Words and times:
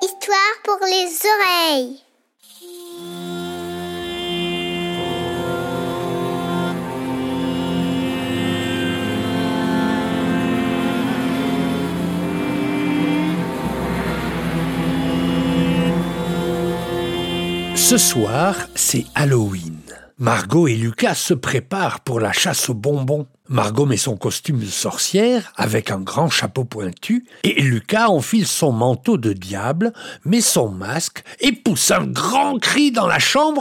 Histoire 0.00 0.56
pour 0.62 0.78
les 0.86 1.08
oreilles. 1.26 2.00
Ce 17.74 17.98
soir, 17.98 18.54
c'est 18.76 19.04
Halloween. 19.16 19.80
Margot 20.18 20.68
et 20.68 20.76
Lucas 20.76 21.16
se 21.16 21.34
préparent 21.34 22.00
pour 22.00 22.20
la 22.20 22.30
chasse 22.30 22.68
aux 22.68 22.74
bonbons. 22.74 23.26
Margot 23.50 23.84
met 23.84 23.96
son 23.96 24.16
costume 24.16 24.60
de 24.60 24.66
sorcière 24.66 25.52
avec 25.56 25.90
un 25.90 25.98
grand 25.98 26.30
chapeau 26.30 26.62
pointu 26.62 27.26
et 27.42 27.60
Lucas 27.62 28.06
enfile 28.06 28.46
son 28.46 28.70
manteau 28.70 29.16
de 29.16 29.32
diable, 29.32 29.92
met 30.24 30.40
son 30.40 30.68
masque 30.68 31.24
et 31.40 31.50
pousse 31.50 31.90
un 31.90 32.06
grand 32.06 32.60
cri 32.60 32.92
dans 32.92 33.08
la 33.08 33.18
chambre 33.18 33.60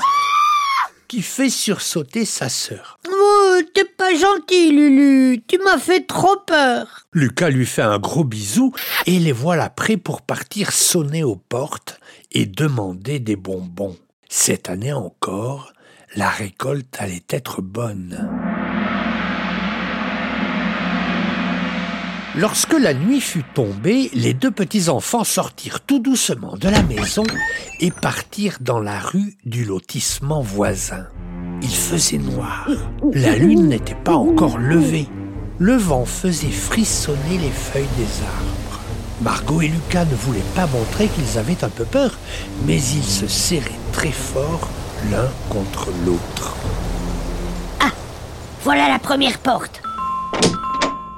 qui 1.07 1.23
fait 1.23 1.49
sursauter 1.49 2.23
sa 2.25 2.49
sœur. 2.49 2.99
Oh, 3.11 3.55
t'es 3.73 3.85
pas 3.85 4.13
gentil, 4.13 4.69
Lulu. 4.69 5.41
Tu 5.47 5.57
m'as 5.57 5.79
fait 5.79 6.05
trop 6.05 6.37
peur. 6.45 7.07
Lucas 7.11 7.49
lui 7.49 7.65
fait 7.65 7.81
un 7.81 7.97
gros 7.97 8.23
bisou 8.23 8.71
et 9.07 9.17
les 9.17 9.31
voilà 9.31 9.71
prêts 9.71 9.97
pour 9.97 10.21
partir 10.21 10.71
sonner 10.71 11.23
aux 11.23 11.35
portes 11.35 11.99
et 12.31 12.45
demander 12.45 13.17
des 13.17 13.35
bonbons. 13.35 13.97
Cette 14.29 14.69
année 14.69 14.93
encore, 14.93 15.73
la 16.15 16.29
récolte 16.29 16.95
allait 16.99 17.25
être 17.31 17.63
bonne. 17.63 18.48
Lorsque 22.39 22.71
la 22.71 22.93
nuit 22.93 23.19
fut 23.19 23.43
tombée, 23.43 24.09
les 24.13 24.33
deux 24.33 24.49
petits-enfants 24.49 25.25
sortirent 25.25 25.81
tout 25.81 25.99
doucement 25.99 26.55
de 26.55 26.69
la 26.69 26.81
maison 26.83 27.25
et 27.81 27.91
partirent 27.91 28.59
dans 28.61 28.79
la 28.79 28.97
rue 28.97 29.35
du 29.43 29.65
lotissement 29.65 30.39
voisin. 30.39 31.05
Il 31.61 31.75
faisait 31.75 32.17
noir. 32.17 32.69
La 33.11 33.35
lune 33.35 33.67
n'était 33.67 33.93
pas 33.93 34.15
encore 34.15 34.57
levée. 34.57 35.09
Le 35.57 35.75
vent 35.75 36.05
faisait 36.05 36.49
frissonner 36.49 37.37
les 37.41 37.49
feuilles 37.49 37.83
des 37.97 38.23
arbres. 38.23 38.79
Margot 39.21 39.61
et 39.61 39.67
Lucas 39.67 40.05
ne 40.05 40.15
voulaient 40.15 40.39
pas 40.55 40.67
montrer 40.67 41.09
qu'ils 41.09 41.37
avaient 41.37 41.61
un 41.65 41.69
peu 41.69 41.83
peur, 41.83 42.17
mais 42.65 42.77
ils 42.77 43.03
se 43.03 43.27
serraient 43.27 43.71
très 43.91 44.13
fort 44.13 44.69
l'un 45.11 45.27
contre 45.49 45.89
l'autre. 46.05 46.55
Voilà 48.63 48.87
la 48.87 48.99
première 48.99 49.39
porte. 49.39 49.81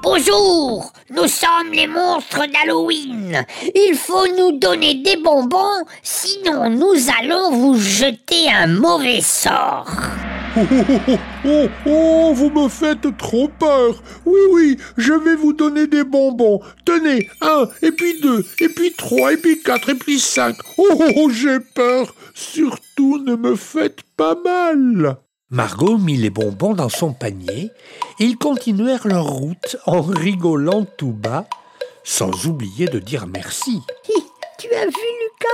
Bonjour, 0.02 0.92
nous 1.10 1.28
sommes 1.28 1.70
les 1.72 1.86
monstres 1.86 2.46
d'Halloween. 2.52 3.46
Il 3.72 3.94
faut 3.94 4.26
nous 4.36 4.58
donner 4.58 4.96
des 4.96 5.16
bonbons, 5.16 5.84
sinon 6.02 6.68
nous 6.70 6.94
allons 7.20 7.52
vous 7.52 7.78
jeter 7.78 8.50
un 8.52 8.66
mauvais 8.66 9.20
sort. 9.20 9.88
Oh, 10.56 10.60
oh, 10.70 10.84
oh, 10.98 11.18
oh, 11.46 11.68
oh, 11.86 12.32
vous 12.34 12.50
me 12.50 12.68
faites 12.68 13.16
trop 13.16 13.46
peur. 13.46 14.02
Oui, 14.26 14.40
oui, 14.50 14.76
je 14.96 15.12
vais 15.12 15.36
vous 15.36 15.52
donner 15.52 15.86
des 15.86 16.02
bonbons. 16.02 16.60
Tenez, 16.84 17.30
un, 17.40 17.68
et 17.80 17.92
puis 17.92 18.20
deux, 18.20 18.44
et 18.58 18.68
puis 18.70 18.92
trois, 18.92 19.32
et 19.32 19.36
puis 19.36 19.62
quatre, 19.62 19.90
et 19.90 19.94
puis 19.94 20.18
cinq. 20.18 20.56
Oh, 20.78 20.88
oh, 20.90 21.12
oh 21.16 21.30
j'ai 21.30 21.60
peur. 21.60 22.12
Surtout, 22.34 23.18
ne 23.18 23.36
me 23.36 23.54
faites 23.54 24.02
pas 24.16 24.34
mal. 24.34 25.16
Margot 25.52 25.98
mit 25.98 26.16
les 26.16 26.30
bonbons 26.30 26.72
dans 26.72 26.88
son 26.88 27.12
panier 27.12 27.70
et 28.18 28.24
ils 28.24 28.38
continuèrent 28.38 29.06
leur 29.06 29.26
route 29.26 29.76
en 29.84 30.00
rigolant 30.00 30.86
tout 30.96 31.12
bas, 31.12 31.44
sans 32.04 32.46
oublier 32.46 32.86
de 32.86 32.98
dire 32.98 33.26
merci. 33.26 33.82
Hi, 34.08 34.22
tu 34.58 34.68
as 34.72 34.86
vu, 34.86 34.90
Lucas? 34.90 35.48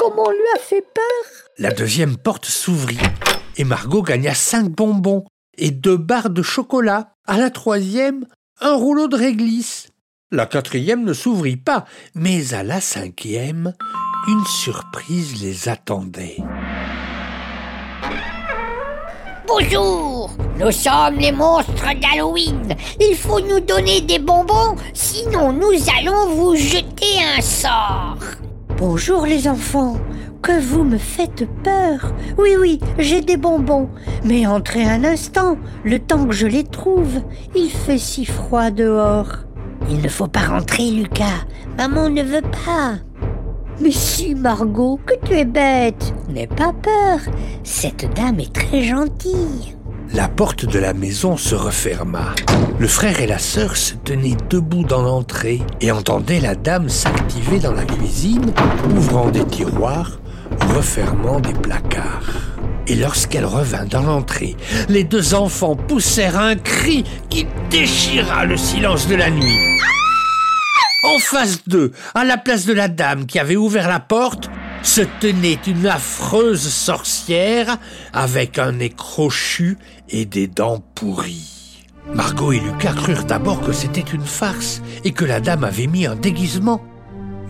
Comment 0.00 0.24
on 0.26 0.30
lui 0.30 0.38
a 0.56 0.58
fait 0.58 0.84
peur? 0.92 1.44
La 1.58 1.70
deuxième 1.70 2.16
porte 2.16 2.46
s'ouvrit 2.46 2.98
et 3.56 3.62
Margot 3.62 4.02
gagna 4.02 4.34
cinq 4.34 4.68
bonbons 4.68 5.24
et 5.56 5.70
deux 5.70 5.96
barres 5.96 6.30
de 6.30 6.42
chocolat. 6.42 7.12
À 7.24 7.38
la 7.38 7.50
troisième, 7.50 8.26
un 8.60 8.74
rouleau 8.74 9.06
de 9.06 9.16
réglisse. 9.16 9.90
La 10.32 10.46
quatrième 10.46 11.04
ne 11.04 11.12
s'ouvrit 11.12 11.56
pas, 11.56 11.84
mais 12.16 12.52
à 12.52 12.64
la 12.64 12.80
cinquième, 12.80 13.74
une 14.26 14.44
surprise 14.44 15.40
les 15.40 15.68
attendait. 15.68 16.38
Bonjour, 19.46 20.30
nous 20.58 20.72
sommes 20.72 21.18
les 21.18 21.30
monstres 21.30 21.94
d'Halloween. 22.00 22.74
Il 23.00 23.14
faut 23.14 23.40
nous 23.40 23.60
donner 23.60 24.00
des 24.00 24.18
bonbons, 24.18 24.74
sinon 24.92 25.52
nous 25.52 25.72
allons 25.96 26.34
vous 26.34 26.56
jeter 26.56 27.20
un 27.36 27.40
sort. 27.40 28.18
Bonjour 28.76 29.24
les 29.24 29.46
enfants. 29.46 29.96
Que 30.42 30.60
vous 30.60 30.82
me 30.82 30.98
faites 30.98 31.46
peur. 31.62 32.12
Oui, 32.38 32.56
oui, 32.58 32.80
j'ai 32.98 33.20
des 33.20 33.36
bonbons. 33.36 33.88
Mais 34.24 34.46
entrez 34.46 34.84
un 34.84 35.04
instant, 35.04 35.56
le 35.84 35.98
temps 35.98 36.26
que 36.26 36.34
je 36.34 36.46
les 36.46 36.64
trouve. 36.64 37.20
Il 37.54 37.70
fait 37.70 37.98
si 37.98 38.24
froid 38.24 38.70
dehors. 38.70 39.32
Il 39.88 40.02
ne 40.02 40.08
faut 40.08 40.28
pas 40.28 40.46
rentrer, 40.46 40.90
Lucas. 40.90 41.44
Maman 41.78 42.08
ne 42.10 42.22
veut 42.22 42.42
pas. 42.42 42.94
Mais 43.80 43.90
si, 43.90 44.34
Margot, 44.34 44.98
que 45.04 45.14
tu 45.26 45.34
es 45.34 45.44
bête. 45.44 46.14
N'aie 46.28 46.46
pas 46.46 46.72
peur. 46.72 47.18
Cette 47.62 48.12
dame 48.14 48.40
est 48.40 48.52
très 48.52 48.82
gentille. 48.82 49.76
La 50.14 50.28
porte 50.28 50.64
de 50.64 50.78
la 50.78 50.94
maison 50.94 51.36
se 51.36 51.54
referma. 51.54 52.34
Le 52.78 52.86
frère 52.86 53.20
et 53.20 53.26
la 53.26 53.38
sœur 53.38 53.76
se 53.76 53.94
tenaient 53.94 54.36
debout 54.48 54.84
dans 54.84 55.02
l'entrée 55.02 55.60
et 55.80 55.90
entendaient 55.90 56.40
la 56.40 56.54
dame 56.54 56.88
s'activer 56.88 57.58
dans 57.58 57.72
la 57.72 57.84
cuisine, 57.84 58.52
ouvrant 58.96 59.30
des 59.30 59.44
tiroirs, 59.44 60.20
refermant 60.74 61.40
des 61.40 61.52
placards. 61.52 62.30
Et 62.86 62.94
lorsqu'elle 62.94 63.44
revint 63.44 63.84
dans 63.84 64.02
l'entrée, 64.02 64.56
les 64.88 65.02
deux 65.02 65.34
enfants 65.34 65.74
poussèrent 65.74 66.38
un 66.38 66.54
cri 66.54 67.04
qui 67.28 67.46
déchira 67.68 68.44
le 68.44 68.56
silence 68.56 69.08
de 69.08 69.16
la 69.16 69.30
nuit. 69.30 69.58
En 71.06 71.18
face 71.20 71.60
d'eux, 71.68 71.92
à 72.14 72.24
la 72.24 72.36
place 72.36 72.66
de 72.66 72.72
la 72.72 72.88
dame 72.88 73.26
qui 73.26 73.38
avait 73.38 73.54
ouvert 73.54 73.88
la 73.88 74.00
porte, 74.00 74.50
se 74.82 75.02
tenait 75.20 75.60
une 75.66 75.86
affreuse 75.86 76.68
sorcière 76.68 77.78
avec 78.12 78.58
un 78.58 78.72
nez 78.72 78.90
crochu 78.90 79.78
et 80.08 80.24
des 80.24 80.48
dents 80.48 80.82
pourries. 80.96 81.84
Margot 82.12 82.50
et 82.52 82.58
Lucas 82.58 82.92
crurent 82.92 83.24
d'abord 83.24 83.60
que 83.60 83.72
c'était 83.72 84.00
une 84.00 84.26
farce 84.26 84.82
et 85.04 85.12
que 85.12 85.24
la 85.24 85.38
dame 85.38 85.62
avait 85.62 85.86
mis 85.86 86.06
un 86.06 86.16
déguisement. 86.16 86.82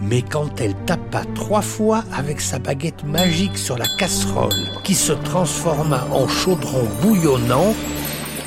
Mais 0.02 0.20
quand 0.20 0.60
elle 0.60 0.74
tapa 0.84 1.22
trois 1.34 1.62
fois 1.62 2.04
avec 2.12 2.42
sa 2.42 2.58
baguette 2.58 3.04
magique 3.04 3.56
sur 3.56 3.78
la 3.78 3.86
casserole 3.98 4.52
qui 4.84 4.94
se 4.94 5.12
transforma 5.12 6.06
en 6.12 6.28
chaudron 6.28 6.86
bouillonnant, 7.00 7.74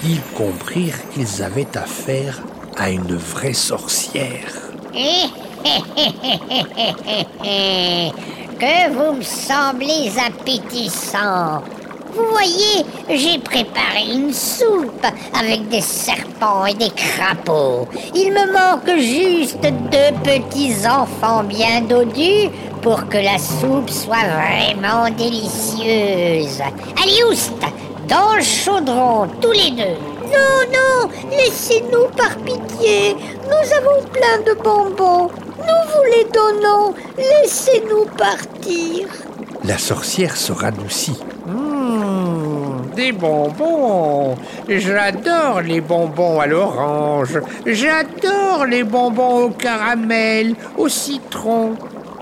ils 0.04 0.22
comprirent 0.36 1.10
qu'ils 1.10 1.42
avaient 1.42 1.76
affaire 1.76 2.44
à 2.78 2.92
une 2.92 3.16
vraie 3.16 3.54
sorcière. 3.54 4.69
que 8.60 8.92
vous 8.92 9.14
me 9.14 9.22
semblez 9.22 10.12
appétissant. 10.26 11.62
Vous 12.14 12.26
voyez, 12.32 12.86
j'ai 13.08 13.38
préparé 13.38 14.06
une 14.12 14.34
soupe 14.34 15.06
avec 15.40 15.70
des 15.70 15.82
serpents 15.82 16.66
et 16.66 16.74
des 16.74 16.90
crapauds. 16.90 17.88
Il 18.16 18.32
me 18.32 18.52
manque 18.52 18.90
juste 19.00 19.62
deux 19.62 20.14
petits 20.24 20.76
enfants 20.88 21.44
bien 21.44 21.82
dodus 21.82 22.50
pour 22.82 23.08
que 23.08 23.18
la 23.18 23.38
soupe 23.38 23.90
soit 23.90 24.28
vraiment 24.28 25.10
délicieuse. 25.12 26.62
Allez, 27.02 27.24
oust, 27.30 27.54
dans 28.08 28.36
le 28.36 28.42
chaudron, 28.42 29.28
tous 29.40 29.52
les 29.52 29.72
deux. 29.72 29.98
Non, 30.32 30.60
non, 30.74 31.10
laissez-nous 31.32 32.08
par 32.16 32.36
pitié. 32.38 33.16
Nous 33.44 33.74
avons 33.78 34.04
plein 34.12 34.40
de 34.46 34.54
bonbons. 34.62 35.30
Nous 35.58 35.84
vous 35.92 36.04
les 36.16 36.26
donnons. 36.32 36.94
Laissez-nous 37.18 38.06
partir. 38.18 39.08
La 39.64 39.78
sorcière 39.78 40.38
se 40.38 40.52
radoucit. 40.52 41.20
Mmh, 41.46 42.96
des 42.96 43.12
bonbons. 43.12 44.36
J'adore 44.68 45.62
les 45.62 45.82
bonbons 45.82 46.40
à 46.40 46.48
l'orange. 46.48 47.40
J'adore 47.66 48.66
les 48.68 48.84
bonbons 48.84 49.46
au 49.46 49.50
caramel, 49.50 50.56
au 50.78 50.88
citron. 50.88 51.76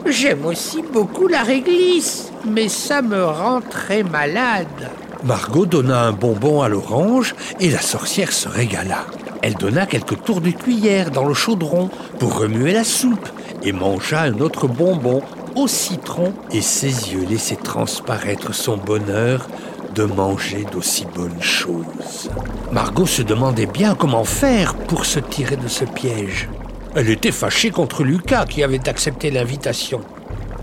J'aime 0.06 0.46
aussi 0.46 0.82
beaucoup 0.82 1.28
la 1.28 1.44
réglisse, 1.44 2.32
mais 2.46 2.70
ça 2.70 3.02
me 3.02 3.26
rend 3.26 3.62
très 3.62 4.04
malade. 4.04 4.90
Margot 5.28 5.66
donna 5.66 6.04
un 6.04 6.14
bonbon 6.14 6.62
à 6.62 6.70
l'orange 6.70 7.36
et 7.60 7.70
la 7.70 7.82
sorcière 7.82 8.32
se 8.32 8.48
régala. 8.48 9.06
Elle 9.42 9.56
donna 9.56 9.86
quelques 9.86 10.24
tours 10.24 10.40
de 10.40 10.52
cuillère 10.52 11.12
dans 11.12 11.26
le 11.26 11.34
chaudron 11.34 11.90
pour 12.18 12.40
remuer 12.40 12.72
la 12.72 12.86
soupe 12.86 13.28
et 13.62 13.74
mangea 13.74 14.22
un 14.22 14.40
autre 14.40 14.70
bonbon 14.70 15.22
au 15.56 15.68
citron 15.68 16.34
et 16.54 16.62
ses 16.62 17.12
yeux 17.12 17.26
laissaient 17.30 17.58
transparaître 17.58 18.56
son 18.56 18.78
bonheur 18.78 19.50
de 19.94 20.06
manger 20.06 20.66
d'aussi 20.72 21.06
bonnes 21.14 21.42
choses. 21.42 22.30
Margot 22.72 23.06
se 23.06 23.22
demandait 23.22 23.66
bien 23.66 23.96
comment 23.96 24.24
faire 24.24 24.76
pour 24.76 25.06
se 25.06 25.20
tirer 25.20 25.58
de 25.58 25.68
ce 25.68 25.84
piège. 25.84 26.48
Elle 26.96 27.10
était 27.10 27.34
fâchée 27.34 27.72
contre 27.72 28.06
Lucas 28.06 28.46
qui 28.46 28.64
avait 28.64 28.88
accepté 28.88 29.30
l'invitation. 29.30 30.00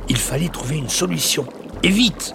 Il 0.09 0.17
fallait 0.17 0.49
trouver 0.49 0.79
une 0.79 0.89
solution. 0.89 1.45
Et 1.83 1.91
vite 1.91 2.35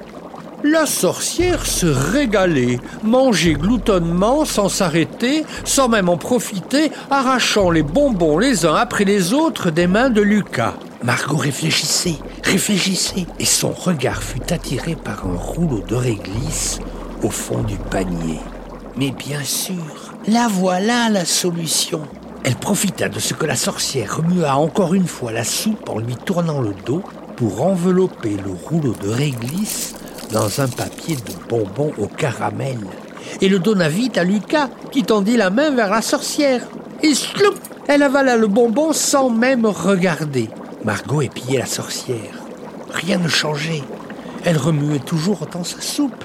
La 0.63 0.85
sorcière 0.85 1.65
se 1.65 1.85
régalait, 1.85 2.79
mangeait 3.01 3.53
gloutonnement 3.53 4.43
sans 4.43 4.67
s'arrêter, 4.67 5.45
sans 5.63 5.87
même 5.87 6.09
en 6.09 6.17
profiter, 6.17 6.91
arrachant 7.09 7.71
les 7.71 7.81
bonbons 7.81 8.37
les 8.37 8.65
uns 8.65 8.75
après 8.75 9.05
les 9.05 9.31
autres 9.31 9.71
des 9.71 9.87
mains 9.87 10.09
de 10.09 10.21
Lucas. 10.21 10.73
Margot 11.01 11.37
réfléchissait, 11.37 12.17
réfléchissait, 12.43 13.25
et 13.39 13.45
son 13.45 13.71
regard 13.71 14.21
fut 14.21 14.51
attiré 14.51 14.95
par 14.95 15.25
un 15.25 15.37
rouleau 15.37 15.81
de 15.87 15.95
réglisse 15.95 16.79
au 17.23 17.29
fond 17.29 17.63
du 17.63 17.77
panier. 17.77 18.39
Mais 18.97 19.11
bien 19.11 19.43
sûr, 19.45 20.13
la 20.27 20.49
voilà 20.49 21.09
la 21.09 21.23
solution. 21.23 22.01
Elle 22.43 22.55
profita 22.55 23.07
de 23.07 23.19
ce 23.19 23.33
que 23.33 23.45
la 23.45 23.55
sorcière 23.55 24.17
remua 24.17 24.57
encore 24.57 24.93
une 24.93 25.07
fois 25.07 25.31
la 25.31 25.45
soupe 25.45 25.87
en 25.87 25.99
lui 25.99 26.17
tournant 26.17 26.59
le 26.59 26.73
dos 26.85 27.03
pour 27.37 27.65
envelopper 27.65 28.35
le 28.43 28.51
rouleau 28.51 28.93
de 29.01 29.07
réglisse 29.07 29.95
dans 30.31 30.61
un 30.61 30.67
papier 30.67 31.15
de 31.15 31.47
bonbons 31.47 31.91
au 31.97 32.07
caramel 32.07 32.77
et 33.41 33.49
le 33.49 33.59
donna 33.59 33.89
vite 33.89 34.17
à 34.17 34.23
Lucas 34.23 34.69
qui 34.91 35.03
tendit 35.03 35.37
la 35.37 35.49
main 35.49 35.71
vers 35.71 35.89
la 35.89 36.01
sorcière. 36.01 36.61
Et 37.01 37.13
sloup 37.13 37.55
Elle 37.87 38.03
avala 38.03 38.37
le 38.37 38.47
bonbon 38.47 38.93
sans 38.93 39.29
même 39.29 39.65
regarder. 39.65 40.49
Margot 40.83 41.21
épiait 41.21 41.59
la 41.59 41.65
sorcière. 41.65 42.35
Rien 42.91 43.17
ne 43.17 43.27
changeait. 43.27 43.83
Elle 44.45 44.57
remuait 44.57 44.99
toujours 44.99 45.41
autant 45.41 45.63
sa 45.63 45.81
soupe 45.81 46.23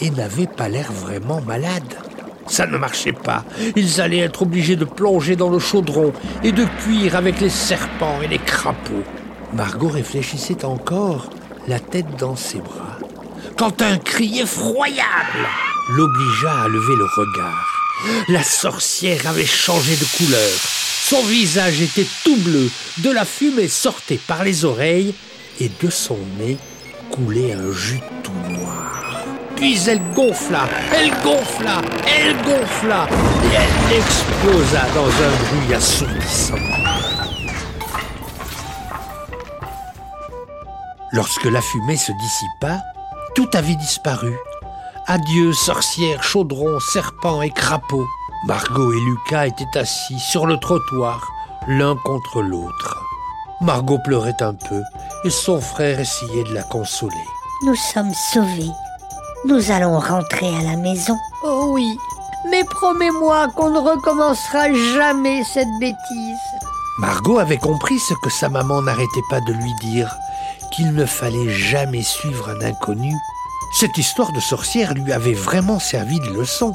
et 0.00 0.10
n'avait 0.10 0.46
pas 0.46 0.68
l'air 0.68 0.90
vraiment 0.92 1.40
malade. 1.40 1.82
Ça 2.46 2.66
ne 2.66 2.76
marchait 2.76 3.12
pas. 3.12 3.44
Ils 3.76 4.00
allaient 4.00 4.18
être 4.18 4.42
obligés 4.42 4.76
de 4.76 4.84
plonger 4.84 5.36
dans 5.36 5.48
le 5.48 5.58
chaudron 5.58 6.12
et 6.42 6.52
de 6.52 6.64
cuire 6.64 7.16
avec 7.16 7.40
les 7.40 7.48
serpents 7.48 8.20
et 8.22 8.28
les 8.28 8.38
crapauds. 8.38 9.04
Margot 9.54 9.88
réfléchissait 9.88 10.64
encore, 10.64 11.30
la 11.68 11.78
tête 11.78 12.16
dans 12.18 12.36
ses 12.36 12.58
bras, 12.58 12.93
quand 13.56 13.82
un 13.82 13.98
cri 13.98 14.40
effroyable 14.40 15.48
l'obligea 15.90 16.62
à 16.62 16.68
lever 16.68 16.96
le 16.96 17.04
regard. 17.04 17.66
La 18.28 18.42
sorcière 18.42 19.26
avait 19.26 19.46
changé 19.46 19.96
de 19.96 20.04
couleur. 20.16 20.50
Son 21.04 21.22
visage 21.24 21.80
était 21.80 22.06
tout 22.24 22.36
bleu, 22.38 22.70
de 22.98 23.10
la 23.10 23.24
fumée 23.24 23.68
sortait 23.68 24.20
par 24.26 24.44
les 24.44 24.64
oreilles 24.64 25.14
et 25.60 25.70
de 25.82 25.90
son 25.90 26.18
nez 26.38 26.56
coulait 27.10 27.52
un 27.52 27.72
jus 27.72 28.00
tout 28.22 28.32
noir. 28.50 29.20
Puis 29.56 29.78
elle 29.86 30.00
gonfla, 30.14 30.68
elle 30.92 31.10
gonfla, 31.22 31.82
elle 32.06 32.36
gonfla, 32.42 33.06
et 33.44 33.54
elle 33.54 33.98
explosa 33.98 34.86
dans 34.94 35.06
un 35.06 35.60
bruit 35.60 35.74
assourdissant. 35.74 36.54
Lorsque 41.12 41.44
la 41.44 41.60
fumée 41.60 41.96
se 41.96 42.10
dissipa, 42.10 42.82
tout 43.34 43.48
avait 43.54 43.74
disparu. 43.76 44.36
Adieu, 45.06 45.52
sorcière, 45.52 46.22
chaudron, 46.22 46.78
serpent 46.80 47.42
et 47.42 47.50
crapaud. 47.50 48.06
Margot 48.46 48.92
et 48.92 49.00
Lucas 49.00 49.46
étaient 49.46 49.78
assis 49.78 50.18
sur 50.18 50.46
le 50.46 50.56
trottoir, 50.58 51.26
l'un 51.66 51.96
contre 51.96 52.42
l'autre. 52.42 53.02
Margot 53.60 53.98
pleurait 54.04 54.40
un 54.40 54.54
peu 54.54 54.82
et 55.24 55.30
son 55.30 55.60
frère 55.60 55.98
essayait 56.00 56.44
de 56.44 56.54
la 56.54 56.62
consoler. 56.64 57.14
Nous 57.64 57.76
sommes 57.76 58.12
sauvés. 58.32 58.70
Nous 59.46 59.70
allons 59.70 59.98
rentrer 59.98 60.48
à 60.56 60.62
la 60.62 60.76
maison. 60.76 61.16
Oh 61.42 61.70
oui, 61.72 61.98
mais 62.50 62.64
promets-moi 62.64 63.48
qu'on 63.56 63.70
ne 63.70 63.78
recommencera 63.78 64.72
jamais 64.94 65.42
cette 65.44 65.68
bêtise. 65.80 66.38
Margot 66.98 67.38
avait 67.38 67.58
compris 67.58 67.98
ce 67.98 68.14
que 68.22 68.30
sa 68.30 68.48
maman 68.48 68.82
n'arrêtait 68.82 69.24
pas 69.28 69.40
de 69.40 69.52
lui 69.52 69.72
dire, 69.80 70.14
qu'il 70.74 70.92
ne 70.92 71.06
fallait 71.06 71.50
jamais 71.50 72.02
suivre 72.02 72.48
un 72.48 72.60
inconnu. 72.60 73.12
Cette 73.78 73.96
histoire 73.98 74.32
de 74.32 74.40
sorcière 74.40 74.94
lui 74.94 75.12
avait 75.12 75.34
vraiment 75.34 75.78
servi 75.78 76.18
de 76.20 76.30
leçon. 76.30 76.74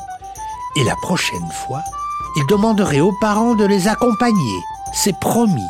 Et 0.75 0.83
la 0.83 0.95
prochaine 1.01 1.51
fois, 1.51 1.81
il 2.35 2.45
demanderait 2.47 2.99
aux 2.99 3.13
parents 3.19 3.55
de 3.55 3.65
les 3.65 3.87
accompagner. 3.87 4.59
C'est 4.93 5.17
promis. 5.19 5.61